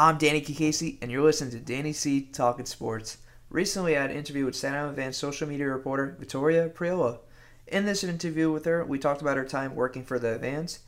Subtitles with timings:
[0.00, 3.18] I'm Danny Casey, and you're listening to Danny C Talking Sports.
[3.50, 7.18] Recently, I had an interview with Staten Island Advance social media reporter Victoria Priola.
[7.66, 10.78] In this interview with her, we talked about her time working for the Advance,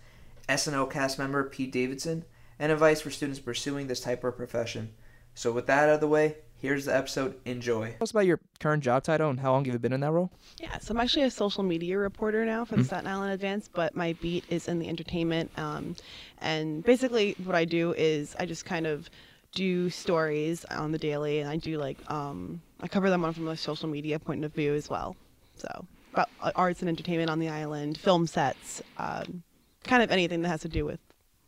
[0.49, 2.25] SNL cast member Pete Davidson,
[2.57, 4.93] and advice for students pursuing this type of profession.
[5.35, 7.35] So, with that out of the way, here's the episode.
[7.45, 7.91] Enjoy.
[7.91, 10.31] Tell us about your current job title and how long you've been in that role.
[10.59, 13.97] Yeah, so I'm actually a social media reporter now for the Staten Island Advance, but
[13.97, 15.51] my beat is in the entertainment.
[15.57, 15.97] Um,
[16.39, 19.11] and basically, what I do is I just kind of
[19.53, 23.49] do stories on the daily, and I do like um, I cover them on from
[23.49, 25.17] a social media point of view as well.
[25.57, 29.43] So about uh, arts and entertainment on the island, film sets, um,
[29.85, 31.01] kind of anything that has to do with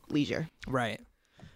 [0.09, 0.49] leisure.
[0.67, 1.01] Right.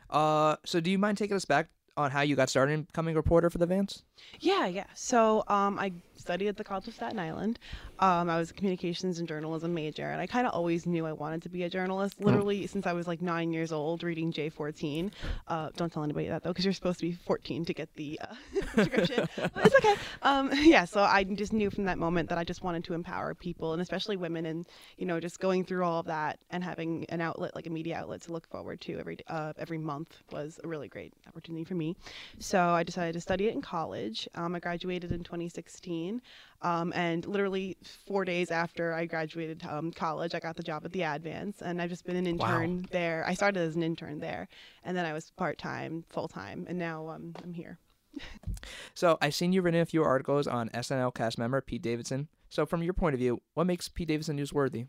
[0.09, 3.15] Uh, so do you mind taking us back on how you got started in becoming
[3.15, 4.03] a reporter for the Advance?
[4.41, 4.85] Yeah, yeah.
[4.95, 7.59] So um, I studied at the College of Staten Island.
[7.99, 11.13] Um, I was a communications and journalism major, and I kind of always knew I
[11.13, 12.21] wanted to be a journalist.
[12.21, 15.11] Literally since I was like nine years old, reading J14.
[15.49, 18.21] Uh, don't tell anybody that though, because you're supposed to be 14 to get the
[18.21, 18.35] uh,
[18.75, 19.29] subscription.
[19.37, 19.95] but it's okay.
[20.23, 20.85] Um, yeah.
[20.85, 23.81] So I just knew from that moment that I just wanted to empower people, and
[23.81, 24.67] especially women, and
[24.99, 27.97] you know, just going through all of that and having an outlet like a media
[27.97, 31.75] outlet to look forward to every uh, every month was a really great opportunity for
[31.75, 31.97] me.
[32.39, 34.06] So I decided to study it in college.
[34.35, 36.21] Um, I graduated in 2016.
[36.63, 37.77] Um, and literally
[38.07, 41.81] four days after I graduated um, college, I got the job at the Advance, and
[41.81, 42.47] I've just been an Wow.
[42.47, 43.25] intern there.
[43.27, 44.49] I started as an intern there,
[44.85, 47.79] and then I was part time, full time, and now um, I'm here.
[48.95, 52.29] So I've seen you've written a few articles on SNL cast member Pete Davidson.
[52.49, 54.87] So from your point of view, what makes Pete Davidson newsworthy?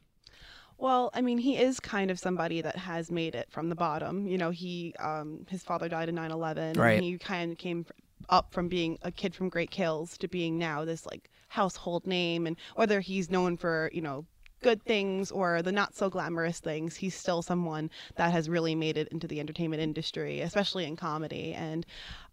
[0.77, 4.27] Well, I mean, he is kind of somebody that has made it from the bottom.
[4.27, 6.93] You know, he um, his father died in 9/11, Right.
[6.93, 7.85] and he kind of came
[8.29, 12.45] up from being a kid from Great Kills to being now this like household name.
[12.47, 14.25] And whether he's known for you know
[14.61, 18.97] good things or the not so glamorous things, he's still someone that has really made
[18.97, 21.53] it into the entertainment industry, especially in comedy.
[21.53, 21.85] And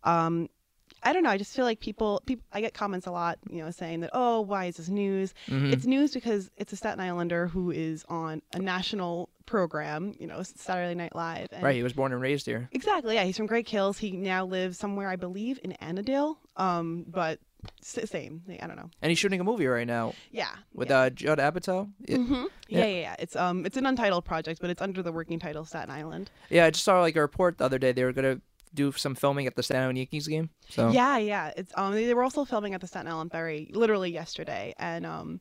[0.05, 0.49] um,
[1.03, 1.31] I don't know.
[1.31, 2.45] I just feel like people, people.
[2.53, 5.73] I get comments a lot, you know, saying that, "Oh, why is this news?" Mhm.
[5.73, 10.43] It's news because it's a Staten Islander who is on a national program, you know,
[10.43, 11.49] Saturday Night Live.
[11.53, 12.69] And Right, he was born and raised here.
[12.73, 13.15] Exactly.
[13.15, 13.99] Yeah, he's from Great Kills.
[13.99, 16.37] He now lives somewhere, I believe, in Annadale.
[16.57, 17.41] Um, but
[17.81, 18.43] same.
[18.63, 18.91] I don't know.
[19.01, 20.51] And he's shooting a movie right now Yeah.
[20.75, 20.99] with yeah.
[21.01, 21.91] uh, Judd Apatow.
[22.07, 22.47] Mhm.
[22.69, 22.79] yeah.
[22.81, 23.17] yeah, yeah, yeah.
[23.19, 26.31] It's um, it's an untitled project, but it's under the working title Staten Island.
[26.51, 28.41] yeah, I just saw like a report the other day they were gonna
[28.75, 30.51] do some filming at the Staten Island Yankees game.
[30.69, 31.53] So Yeah, yeah.
[31.57, 35.41] It's um they were also filming at the Staten Island Ferry literally yesterday and um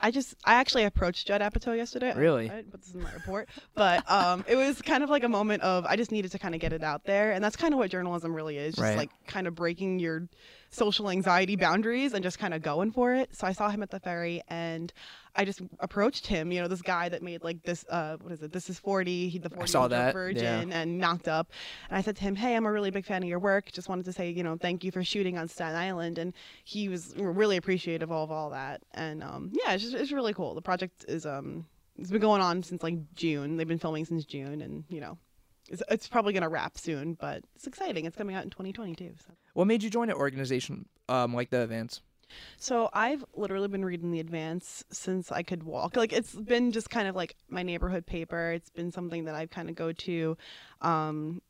[0.00, 2.12] I just I actually approached Judd Apatow yesterday.
[2.14, 2.50] Really?
[2.50, 3.48] I didn't put this in my report.
[3.74, 6.54] But um it was kind of like a moment of I just needed to kind
[6.54, 8.74] of get it out there and that's kind of what journalism really is.
[8.74, 8.96] Just Right.
[8.98, 10.28] like kind of breaking your
[10.70, 13.34] social anxiety boundaries and just kind of going for it.
[13.34, 14.92] So I saw him at the ferry and
[15.36, 18.42] I just approached him, you know, this guy that made like this uh what is
[18.42, 18.52] it?
[18.52, 21.50] This is 40, he the 40 saw Year Old that, virgin and knocked up.
[21.88, 23.72] And I said to him, "Hey, I'm a really big fan of your work.
[23.72, 26.34] Just wanted to say, you know, thank you for shooting on Staten Island." And
[26.64, 28.82] he was really appreciative of all that.
[28.92, 30.54] And um, yeah, it's just it's really cool.
[30.54, 31.66] The project is um
[31.98, 33.56] it's been going on since like June.
[33.56, 35.18] They've been filming since June, and you know,
[35.68, 38.04] it's it's probably gonna wrap soon, but it's exciting.
[38.04, 39.14] It's coming out in 2022.
[39.26, 39.32] So.
[39.54, 42.02] what made you join an organization um like the Advance?
[42.58, 45.96] So I've literally been reading the advance since I could walk.
[45.96, 48.52] Like it's been just kind of like my neighborhood paper.
[48.52, 50.36] It's been something that I kind of go to
[50.80, 51.40] um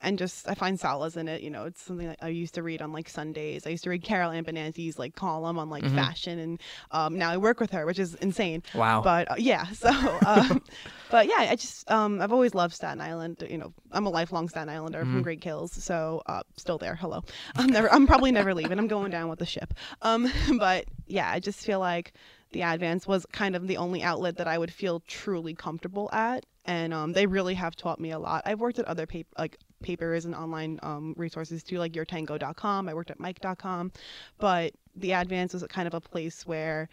[0.00, 1.64] and just I find solace in it, you know.
[1.64, 3.66] It's something that I used to read on like Sundays.
[3.66, 5.94] I used to read Carol Ann Benanti's like column on like Mhm.
[5.94, 6.60] fashion and
[6.90, 8.62] um now I work with her, which is insane.
[8.74, 9.02] Wow.
[9.02, 9.90] But uh, yeah, so
[10.24, 10.62] um,
[11.10, 13.44] but yeah, I just um I've always loved Staten Island.
[13.48, 15.10] You know, I'm a lifelong Staten Islander Mhm.
[15.12, 16.94] from Great Kills, so uh, still there.
[16.94, 17.22] Hello,
[17.56, 17.92] I'm never.
[17.92, 18.78] I'm probably never leaving.
[18.78, 19.74] I'm going down with the ship.
[20.02, 22.12] Um, but yeah, I just feel like
[22.52, 26.46] the Advance was kind of the only outlet that I would feel truly comfortable at,
[26.64, 28.42] and um, they really have taught me a lot.
[28.46, 32.88] I've worked at other paper like papers and online um, resources too, like yourtango.com.
[32.88, 33.92] I worked at mic.com,
[34.38, 36.88] but the Advance was kind of a place where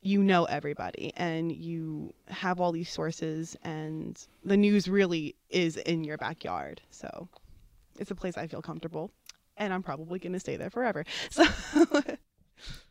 [0.00, 6.04] you know everybody and you have all these sources and the news really is in
[6.04, 7.28] your backyard so
[7.98, 9.10] it's a place i feel comfortable
[9.56, 11.44] and i'm probably going to stay there forever so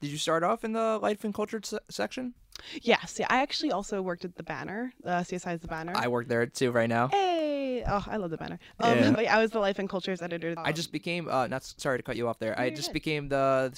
[0.01, 2.33] Did you start off in the life and culture se- section?
[2.81, 6.27] yes yeah i actually also worked at the banner uh, csi's the banner I work
[6.27, 7.07] there too right now.
[7.07, 7.46] hey
[7.87, 9.35] oh i love the banner um, Yeah.
[9.35, 12.15] i was the life and cultures editor I just became uh not sorry to cut
[12.17, 12.53] you off there.
[12.57, 12.93] No, I just good.
[12.93, 13.71] became the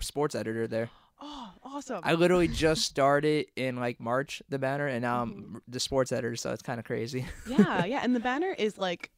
[0.00, 0.90] sports editor there.
[1.20, 5.56] oh awesome I literally just started in like March the banner and now Mm-hmm.
[5.56, 7.26] I'm the sports editor, so it's kind of crazy.
[7.48, 9.10] yeah yeah and the banner is like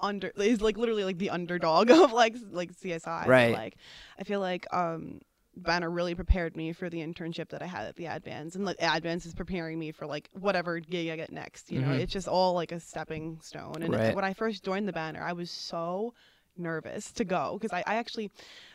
[0.00, 3.26] under is like literally like the underdog of like like CSI.
[3.26, 3.52] Right.
[3.54, 3.76] Like
[4.18, 5.20] I feel like um
[5.56, 8.76] Banner really prepared me for the internship that I had at the Advance, and like
[8.80, 11.70] Advance is preparing me for like whatever gig I get next.
[11.72, 12.00] You know, Mhm.
[12.00, 13.82] it's just all like a stepping stone.
[13.82, 14.14] And Right.
[14.14, 16.14] when I first joined the Banner, I was so
[16.58, 18.30] nervous to go because I, I actually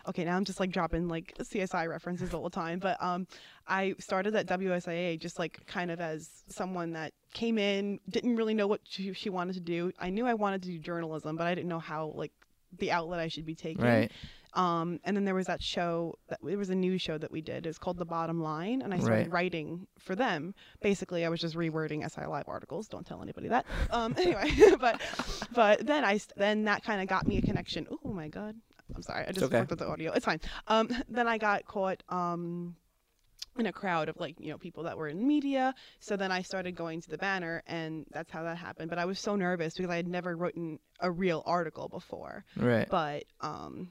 [0.07, 3.25] okay now i'm just like dropping like csi references all the time but um
[3.67, 8.53] i started at wsia just like kind of as someone that came in didn't really
[8.53, 11.47] know what she, she wanted to do i knew i wanted to do journalism but
[11.47, 12.31] i didn't know how like
[12.77, 14.11] the outlet i should be taking Right.
[14.53, 17.41] Um, and then there was that show that it was a news show that we
[17.41, 17.65] did.
[17.65, 19.31] It was called The Bottom Line, and I started Right.
[19.31, 20.53] writing for them.
[20.81, 22.87] Basically, I was just rewording SI Live articles.
[22.87, 23.65] Don't tell anybody that.
[23.91, 24.99] Um, anyway, but
[25.53, 27.87] but then I then that kind of got me a connection.
[28.05, 28.55] Oh my god,
[28.95, 29.57] I'm sorry, I just okay.
[29.59, 30.11] fucked with the audio.
[30.13, 30.41] It's fine.
[30.67, 32.03] Um, then I got caught.
[32.09, 32.75] Um,
[33.59, 36.41] in a crowd of like you know people that were in media so then i
[36.41, 39.73] started going to the banner and that's how that happened but i was so nervous
[39.75, 42.87] because i had never written a real article before Right.
[42.89, 43.89] but um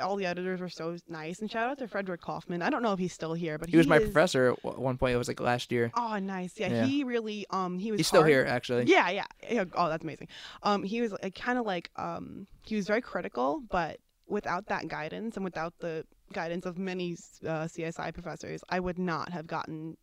[0.00, 2.92] all the editors were so nice and shout out to frederick kaufman i don't know
[2.92, 5.14] if he's still here but He was my is- professor at one point.
[5.14, 5.90] It was like last year.
[5.96, 6.84] oh nice yeah, Yeah.
[6.86, 8.84] he really um he was He's still hard- here, actually.
[8.84, 10.28] yeah, yeah yeah oh that's amazing
[10.62, 14.88] um he was like, kind of like um he was very critical but without that
[14.88, 17.12] guidance and without the guidance of many
[17.46, 19.96] uh, csi professors i would not have gotten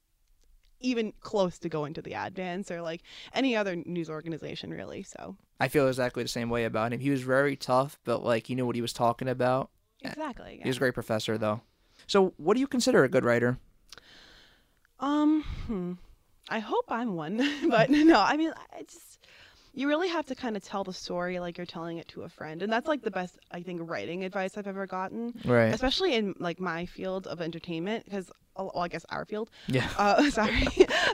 [0.81, 3.01] even close to going to the advance or like
[3.33, 7.01] any other news organization really so I feel exactly the same way about him.
[7.01, 9.69] He was very tough, but like he knew what he was talking about.
[10.01, 10.63] Exactly yeah.
[10.63, 11.61] He was a great professor, though.
[12.07, 13.57] So, what do you consider a good writer?
[14.99, 15.93] Um, hmm.
[16.49, 17.37] I hope I'm one,
[17.69, 19.19] but no, I mean, I just
[19.73, 22.29] you really have to kind of tell the story like you're telling it to a
[22.29, 25.73] friend, and that's like the best I think writing advice I've ever gotten, Right.
[25.73, 29.49] especially in like my field of entertainment, because well, I guess our field.
[29.67, 29.87] Yeah.
[29.97, 30.67] Uh, sorry,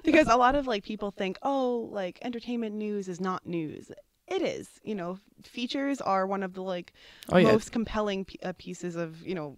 [0.03, 3.91] because a lot of like people think, oh, like entertainment news is not news.
[4.27, 6.93] It is, you know, features are one of the like
[7.31, 7.53] Oh yeah.
[7.53, 9.57] most compelling p- uh, pieces of you know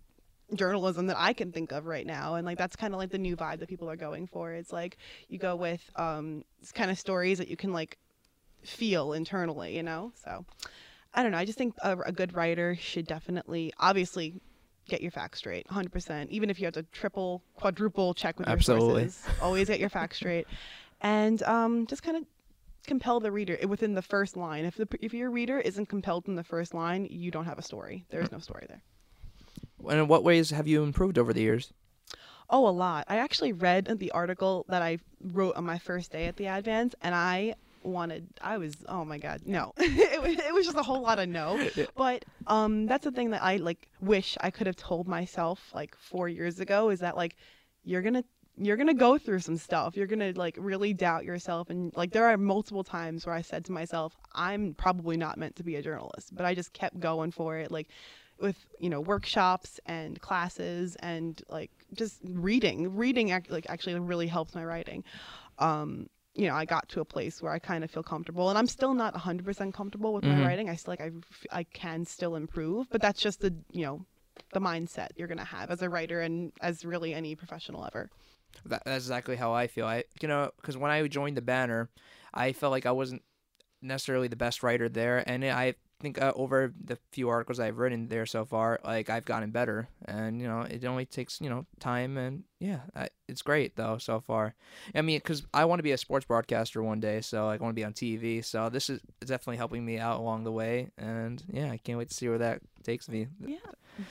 [0.54, 3.18] journalism that I can think of right now, and like that's kind of like the
[3.18, 4.54] new vibe that people are going for.
[4.54, 4.98] It's like
[5.30, 6.44] you go with um
[6.74, 7.98] kind of stories that you can like
[8.64, 10.12] feel internally, you know.
[10.16, 10.46] So
[11.14, 11.38] I don't know.
[11.38, 14.42] I just think a, a good writer should definitely, obviously.
[14.90, 16.30] Get your facts straight, 100%.
[16.30, 19.04] Even if you have to triple, quadruple check with your Absolutely.
[19.10, 20.48] sources, always get your facts straight,
[21.02, 22.24] and um, just kind of
[22.88, 24.66] compel the reader within the first line.
[24.66, 27.64] If the if your reader isn't compelled in the first line, you don't have a
[27.64, 28.06] story.
[28.10, 28.82] There's no story there.
[29.88, 31.72] And in what ways have you improved over the years?
[32.50, 33.06] Oh, a lot.
[33.10, 36.96] I actually read the article that I wrote on my first day at the Advance,
[37.02, 38.28] and I wanted.
[38.42, 38.76] I was.
[38.88, 39.74] Oh my God, no.
[39.78, 40.38] it was.
[40.40, 41.70] It was just a whole lot of no.
[41.96, 43.90] But um, that's the thing that I like.
[44.02, 47.36] Wish I could have told myself like four years ago is that like
[47.84, 48.24] you're gonna
[48.58, 49.96] you're gonna go through some stuff.
[49.96, 53.66] You're gonna like really doubt yourself, and like there are multiple times where I said
[53.66, 57.32] to myself, I'm probably not meant to be a journalist, but I just kept going
[57.32, 57.72] for it.
[57.72, 57.88] Like
[58.40, 64.28] with you know workshops and classes and like just reading reading act- like actually really
[64.28, 65.04] helps my writing
[65.60, 68.58] um you know i got to a place where i kind of feel comfortable and
[68.58, 70.30] i'm still not 100% comfortable with Mhm.
[70.30, 71.12] my writing i still like I,
[71.52, 74.06] I can still improve but that's just the you know
[74.54, 78.10] the mindset you're gonna have as a writer and as really any professional ever
[78.66, 79.86] That, that's exactly how I feel.
[79.86, 81.90] I, you know, because when I joined the banner,
[82.34, 83.24] I felt like I wasn't
[83.82, 88.08] necessarily the best writer there, and I think uh, over the few articles I've written
[88.08, 91.66] there so far, like I've gotten better, and you know, it only takes you know
[91.80, 94.56] time, and yeah, I, it's great though so far.
[94.96, 97.64] I mean, because I want to be a sports broadcaster one day, so like, I
[97.64, 98.42] want to be on TV.
[98.44, 102.10] So this is definitely helping me out along the way, and yeah, I can't wait
[102.10, 103.28] to see where that takes me.
[103.46, 103.58] yeah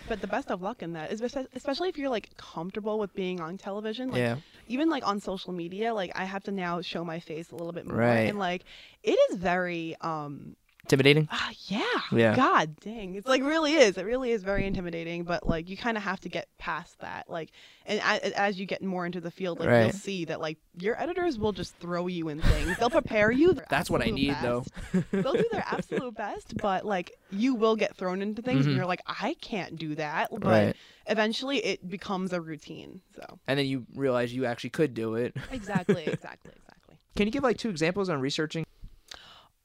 [0.09, 1.21] but the best of luck in that is
[1.55, 5.53] especially if you're like comfortable with being on television like yeah, even like on social
[5.53, 8.29] media like i have to now show my face a little bit more Right.
[8.29, 8.65] and like
[9.05, 11.29] it is very um intimidating.
[11.33, 12.37] ah yeah Yeah.
[12.37, 15.97] god dang it's like really is it really is very intimidating but like you kind
[15.97, 17.51] of have to get past that like
[17.87, 21.01] and a- as you get more into the field like you'll see that like your
[21.01, 24.65] editors will just throw you in things they'll prepare you That's what I need, though.
[25.11, 28.69] they'll do their absolute best but like you will get thrown into things Mhm.
[28.69, 30.77] and you're like i can't do that but Right.
[31.09, 35.35] eventually it becomes a routine so And then you realize you actually could do it.
[35.51, 38.65] exactly exactly exactly Can you give like two examples on researching?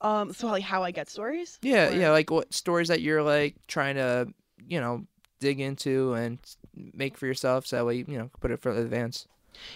[0.02, 1.60] Um, so like how I get stories?
[1.62, 4.28] Yeah, Or- yeah, like what stories that you're like trying to,
[4.68, 5.06] you know,
[5.40, 6.38] dig into and
[6.76, 9.28] make for yourself, so that way you know put it for the advance.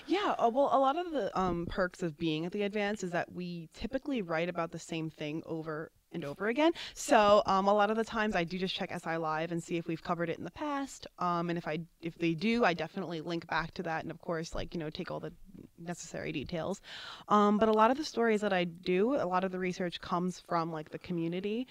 [0.07, 3.11] Yeah, uh, well, a lot of the um, perks of being at the advance is
[3.11, 6.71] that we typically write about the same thing over and over again.
[6.93, 9.75] So um, a lot of the times I do just check SI Live and see
[9.75, 11.07] if we've covered it in the past.
[11.19, 14.21] Um, and if I if they do, I definitely link back to that and of
[14.21, 15.33] course like you know take all the
[15.77, 16.81] necessary details.
[17.27, 20.01] Um, but a lot of the stories that I do, a lot of the research
[20.01, 21.67] comes from like the community,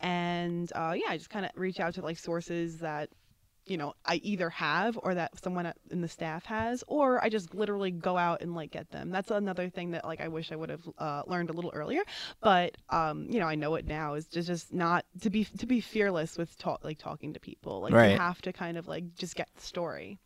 [0.00, 3.10] and uh, yeah, I just kind of reach out to like sources that
[3.66, 7.54] you know I either have or that someone in the staff has, or I just
[7.54, 9.10] literally go out and like get them.
[9.10, 12.02] That's another thing that like I wish I would have uh, learned a little earlier,
[12.40, 15.66] but um, you know I know it now is just just not to be to
[15.66, 17.80] be fearless with talk like talking to people.
[17.80, 18.12] Like Right.
[18.12, 20.18] you have to kind of like just get the story.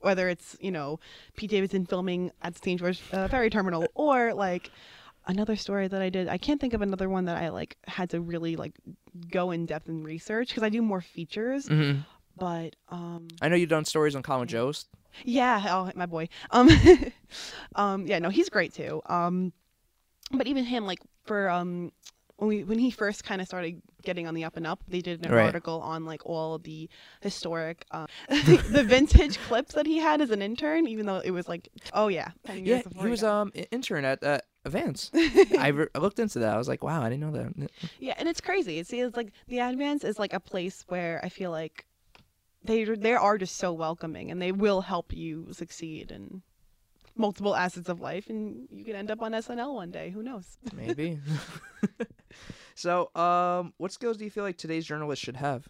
[0.00, 0.98] Whether it's you know
[1.36, 2.78] Pete Davidson filming at St.
[2.80, 4.70] George uh, Ferry Terminal or like
[5.26, 6.28] another story that I did.
[6.28, 8.72] I can't think of another one that I like had to really like
[9.30, 11.68] go in depth and research because I do more features.
[11.68, 11.98] hmm
[12.38, 14.88] But um, I know you've done stories on Colin Jost.
[15.24, 16.28] yeah, oh my boy.
[16.50, 16.68] Um,
[17.74, 19.02] um, yeah, no, he's great too.
[19.06, 19.52] Um,
[20.32, 21.92] but even him, like for um,
[22.36, 25.00] when we when he first kind of started getting on the up and up, they
[25.00, 25.44] did an Right.
[25.46, 26.88] article on like all the
[27.20, 31.48] historic, uh, the vintage clips that he had as an intern, even though it was
[31.48, 35.10] like, oh yeah, Yeah, he was um an intern at uh, Advance.
[35.14, 36.54] I, re- I looked into that.
[36.54, 37.70] I was like, wow, I didn't know that.
[37.98, 38.82] Yeah, and it's crazy.
[38.84, 41.86] See, it's like the Advance is like a place where I feel like
[42.62, 46.42] they they are just so welcoming and they will help you succeed in
[47.16, 50.10] multiple assets of life and you could end up on SNL one day.
[50.10, 50.58] Who knows?
[50.74, 51.18] Maybe.
[52.80, 55.68] So, um, what skills do you feel like today's journalists should have?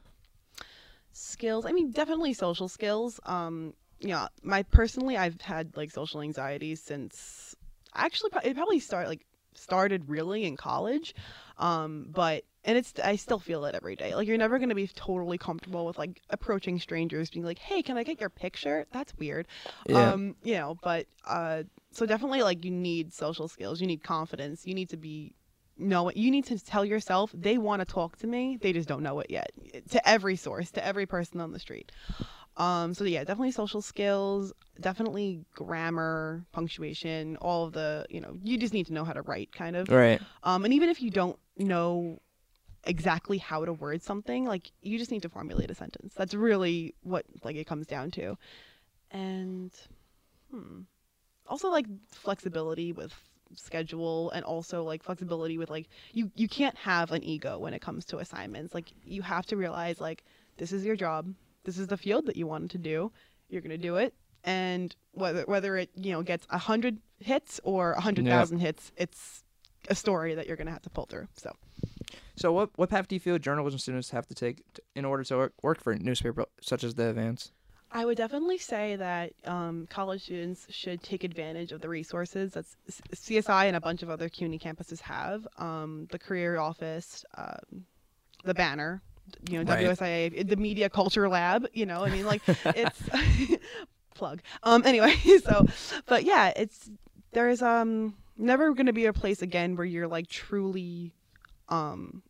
[1.12, 1.66] skills.
[1.66, 3.20] I mean, definitely social skills.
[3.24, 3.74] Um,
[4.08, 7.54] know, my personally, I've had like social anxiety since
[7.94, 11.14] actually it probably start like started really in college.
[11.58, 14.14] Um, but and it's I still feel it every day.
[14.14, 17.96] Like you're never gonna be totally comfortable with like approaching strangers, being like, "Hey, can
[17.96, 19.46] I get your picture?" That's weird.
[19.88, 20.12] Yeah.
[20.12, 23.80] Um, you know, but uh, so definitely like you need social skills.
[23.80, 24.66] You need confidence.
[24.66, 25.34] You need to be
[25.80, 26.16] know it.
[26.16, 29.20] you need to tell yourself they want to talk to me they just don't know
[29.20, 29.50] it yet
[29.90, 31.90] to every source to every person on the street
[32.56, 38.58] um so yeah definitely social skills definitely grammar punctuation all of the you know you
[38.58, 40.20] just need to know how to write kind of Right.
[40.42, 42.20] um and even if you don't know
[42.84, 46.94] exactly how to word something like you just need to formulate a sentence that's really
[47.02, 48.36] what like it comes down to
[49.10, 49.72] and
[50.50, 50.80] hmm
[51.46, 53.12] also like flexibility with
[53.54, 57.80] schedule and also like flexibility with like you you can't have an ego when it
[57.80, 58.74] comes to assignments.
[58.74, 60.24] Like you have to realize like
[60.56, 61.34] this is your job.
[61.64, 63.12] This is the field that you wanted to do.
[63.48, 64.14] You're going to do it.
[64.44, 68.92] And whether whether it you know gets a hundred hits or a hundred thousand hits
[68.96, 69.44] it's
[69.88, 71.54] a story that you're going to have to pull through so.
[72.36, 75.24] So, what what path do you feel journalism students have to take t- in order
[75.24, 77.52] to work, work for a newspaper such as the Advance?
[77.92, 82.64] I would definitely say that um, college students should take advantage of the resources that
[82.88, 85.46] CSI and a bunch of other CUNY campuses have.
[85.58, 87.86] Um, the career office, um,
[88.44, 89.02] the banner,
[89.48, 89.86] you know, Right.
[89.86, 91.66] WSIA, the media culture lab.
[91.72, 93.02] You know, I mean, like it's
[94.14, 94.40] plug.
[94.62, 95.66] Um, anyway, so,
[96.06, 96.90] but yeah, it's
[97.32, 101.12] there's um never going to be a place again where you're like truly
[101.68, 102.22] um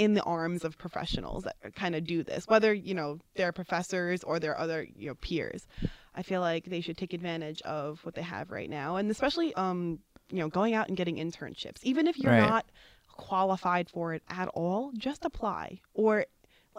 [0.00, 4.24] in the arms of professionals that kind of do this, whether you know they're professors
[4.24, 5.66] or they're other you know peers.
[6.14, 9.52] I feel like they should take advantage of what they have right now, and especially
[9.54, 9.98] um
[10.30, 12.38] you know going out and getting internships, even if you're Right.
[12.48, 12.64] not
[13.08, 16.24] qualified for it at all, just apply or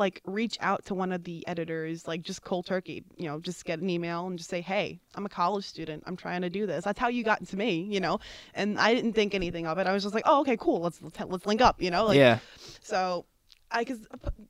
[0.01, 3.63] like reach out to one of the editors like just cold turkey you know just
[3.65, 6.03] get an email and just say hey i'm a college student.
[6.07, 6.83] I'm trying to do this.
[6.83, 8.19] That's how you got to me you know?
[8.55, 9.85] And i didn't think anything of it.
[9.85, 10.81] I was just like oh okay cool.
[10.81, 12.05] Let's let's, let's link up you know?
[12.05, 12.39] Like yeah.
[12.81, 13.25] so
[13.73, 13.99] I, cause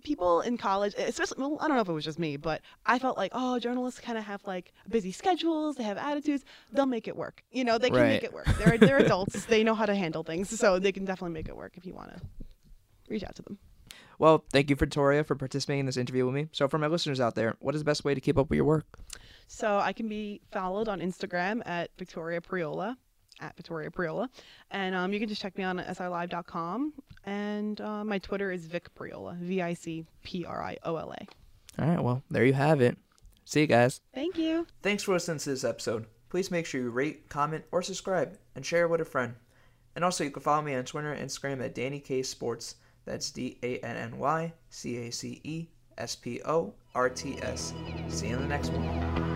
[0.03, 2.98] people in college, especially, well, I don't know if it was just me, but I
[2.98, 7.08] felt like, oh, journalists kind of have like busy schedules, they have attitudes, they'll make
[7.08, 7.43] it work.
[7.51, 8.48] You know, they can make it work.
[8.58, 11.55] They're, they're adults, they know how to handle things, so they can definitely make it
[11.55, 12.22] work if you want to
[13.10, 13.60] reach out to them.
[14.20, 16.48] Well, thank you, Victoria, for participating in this interview with me.
[16.51, 18.58] So, for my listeners out there, what is the best way to keep up with
[18.58, 18.86] your work?
[19.53, 22.96] So I can be followed on Instagram at Victoria Priola,
[23.41, 24.29] at Victoria Priola.
[24.72, 26.93] And um, you can just check me on silive.com.
[27.25, 31.12] And uh, my Twitter is Vic Priola, V I C P R I O L
[31.12, 31.81] A.
[31.81, 32.01] All right.
[32.01, 32.98] Well, there you have it.
[33.43, 34.00] See you guys.
[34.13, 34.67] Thank you.
[34.81, 36.05] Thanks for listening to this episode.
[36.29, 39.36] Please make sure you rate, comment, or subscribe, and share with a friend.
[39.98, 42.75] And also, you can follow me on Twitter and Instagram at Danny K Sports.
[43.05, 45.67] That's D A N N Y C A C E
[45.98, 47.74] S P O R T S.
[48.08, 49.30] See you in the next one.